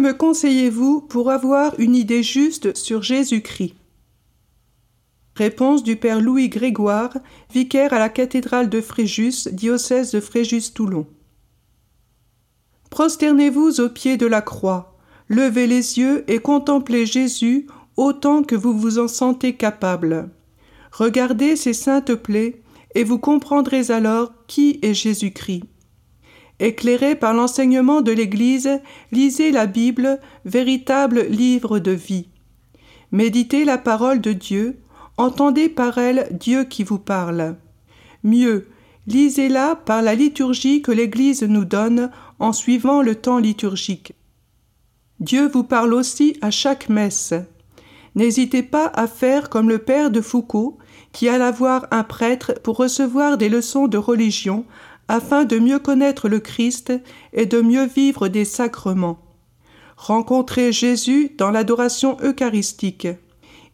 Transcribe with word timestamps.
Me 0.00 0.12
conseillez-vous 0.12 1.00
pour 1.00 1.28
avoir 1.28 1.74
une 1.80 1.96
idée 1.96 2.22
juste 2.22 2.76
sur 2.76 3.02
Jésus-Christ? 3.02 3.74
Réponse 5.34 5.82
du 5.82 5.96
Père 5.96 6.20
Louis 6.20 6.48
Grégoire, 6.48 7.16
vicaire 7.52 7.92
à 7.92 7.98
la 7.98 8.08
cathédrale 8.08 8.68
de 8.70 8.80
Fréjus, 8.80 9.48
diocèse 9.50 10.12
de 10.12 10.20
Fréjus-Toulon. 10.20 11.06
Prosternez-vous 12.90 13.80
aux 13.80 13.88
pieds 13.88 14.16
de 14.16 14.26
la 14.26 14.40
croix, 14.40 14.96
levez 15.26 15.66
les 15.66 15.98
yeux 15.98 16.24
et 16.30 16.38
contemplez 16.38 17.04
Jésus 17.04 17.66
autant 17.96 18.44
que 18.44 18.54
vous 18.54 18.78
vous 18.78 19.00
en 19.00 19.08
sentez 19.08 19.56
capable. 19.56 20.30
Regardez 20.92 21.56
ces 21.56 21.74
saintes 21.74 22.14
plaies 22.14 22.62
et 22.94 23.02
vous 23.02 23.18
comprendrez 23.18 23.90
alors 23.90 24.32
qui 24.46 24.78
est 24.82 24.94
Jésus-Christ. 24.94 25.64
Éclairé 26.60 27.14
par 27.14 27.34
l'enseignement 27.34 28.00
de 28.00 28.10
l'Église, 28.10 28.80
lisez 29.12 29.52
la 29.52 29.66
Bible, 29.66 30.18
véritable 30.44 31.22
livre 31.28 31.78
de 31.78 31.92
vie. 31.92 32.28
Méditez 33.12 33.64
la 33.64 33.78
parole 33.78 34.20
de 34.20 34.32
Dieu, 34.32 34.80
entendez 35.16 35.68
par 35.68 35.98
elle 35.98 36.28
Dieu 36.32 36.64
qui 36.64 36.82
vous 36.82 36.98
parle. 36.98 37.56
Mieux, 38.24 38.68
lisez-la 39.06 39.76
par 39.76 40.02
la 40.02 40.14
liturgie 40.14 40.82
que 40.82 40.92
l'Église 40.92 41.42
nous 41.42 41.64
donne 41.64 42.10
en 42.40 42.52
suivant 42.52 43.02
le 43.02 43.14
temps 43.14 43.38
liturgique. 43.38 44.14
Dieu 45.20 45.48
vous 45.48 45.64
parle 45.64 45.94
aussi 45.94 46.36
à 46.42 46.50
chaque 46.50 46.88
messe. 46.88 47.34
N'hésitez 48.14 48.62
pas 48.62 48.90
à 48.94 49.06
faire 49.06 49.48
comme 49.48 49.68
le 49.68 49.78
père 49.78 50.10
de 50.10 50.20
Foucault, 50.20 50.78
qui 51.12 51.28
alla 51.28 51.50
voir 51.50 51.86
un 51.90 52.02
prêtre 52.02 52.54
pour 52.62 52.76
recevoir 52.76 53.38
des 53.38 53.48
leçons 53.48 53.86
de 53.86 53.98
religion 53.98 54.64
afin 55.08 55.44
de 55.44 55.58
mieux 55.58 55.78
connaître 55.78 56.28
le 56.28 56.38
Christ 56.38 56.92
et 57.32 57.46
de 57.46 57.60
mieux 57.60 57.86
vivre 57.86 58.28
des 58.28 58.44
sacrements. 58.44 59.18
Rencontrez 59.96 60.70
Jésus 60.70 61.32
dans 61.36 61.50
l'adoration 61.50 62.16
eucharistique. 62.22 63.08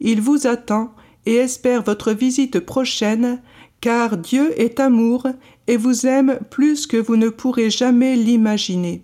Il 0.01 0.21
vous 0.21 0.47
attend 0.47 0.95
et 1.27 1.35
espère 1.35 1.83
votre 1.83 2.13
visite 2.13 2.61
prochaine, 2.61 3.43
car 3.81 4.17
Dieu 4.17 4.59
est 4.59 4.81
amour 4.81 5.27
et 5.67 5.77
vous 5.77 6.07
aime 6.07 6.39
plus 6.51 6.87
que 6.87 6.97
vous 6.97 7.17
ne 7.17 7.29
pourrez 7.29 7.71
jamais 7.71 8.17
l'imaginer. 8.17 9.03